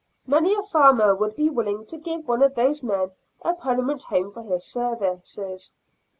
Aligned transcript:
Many 0.25 0.55
a 0.55 0.63
farmer 0.63 1.13
would 1.13 1.35
be 1.35 1.47
willing 1.51 1.85
to 1.85 1.95
give 1.99 2.27
one 2.27 2.41
of 2.41 2.55
those 2.55 2.81
men 2.81 3.11
a 3.43 3.53
permanent 3.53 4.01
home 4.01 4.31
for 4.31 4.41
his 4.41 4.65
services. 4.65 5.71